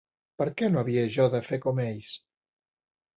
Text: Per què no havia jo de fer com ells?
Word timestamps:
Per 0.41 0.45
què 0.61 0.69
no 0.75 0.79
havia 0.81 1.03
jo 1.15 1.27
de 1.35 1.41
fer 1.49 1.59
com 1.65 1.83
ells? 1.83 2.09